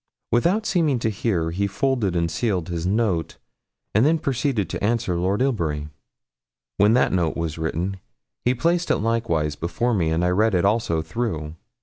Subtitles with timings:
[0.31, 3.37] Without seeming to hear, he folded and sealed his note,
[3.93, 5.89] and then proceeded to answer Lord Ilbury.
[6.77, 7.97] When that note was written,
[8.43, 11.53] he placed it likewise before me, and I read it also through.